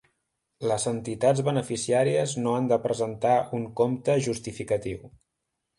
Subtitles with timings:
[0.71, 5.11] Les entitats beneficiàries no han de presentar un compte justificatiu.